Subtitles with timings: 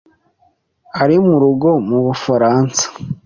[1.01, 2.85] Ari murugo mu Bufaransa.